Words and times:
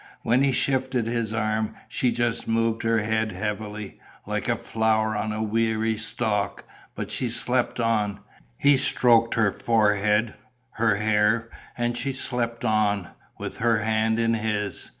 When 0.23 0.41
he 0.41 0.51
shifted 0.51 1.05
his 1.05 1.31
arm, 1.31 1.75
she 1.87 2.11
just 2.11 2.47
moved 2.47 2.81
her 2.81 3.03
head 3.03 3.31
heavily, 3.33 3.99
like 4.25 4.49
a 4.49 4.55
flower 4.55 5.15
on 5.15 5.31
a 5.31 5.43
weary 5.43 5.95
stalk, 5.95 6.65
but 6.95 7.11
she 7.11 7.29
slept 7.29 7.79
on. 7.79 8.21
He 8.57 8.77
stroked 8.77 9.35
her 9.35 9.51
forehead, 9.51 10.33
her 10.71 10.95
hair; 10.95 11.49
and 11.77 11.95
she 11.95 12.13
slept 12.13 12.65
on, 12.65 13.09
with 13.37 13.57
her 13.57 13.83
hand 13.83 14.19
in 14.19 14.33
his. 14.33 14.89